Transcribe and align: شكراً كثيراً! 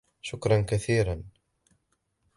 شكراً 0.21 0.61
كثيراً! 0.61 1.23